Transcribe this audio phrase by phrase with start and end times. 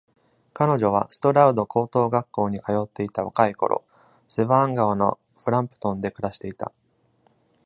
[0.55, 3.85] 彼女はストラウド高等学校に通っていた若いころ、
[4.29, 6.71] セヴァーン川のフランプトンで暮らしていた。